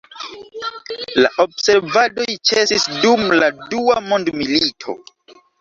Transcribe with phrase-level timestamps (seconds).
[1.25, 4.99] La observadoj ĉesis dum la dua mondmilito.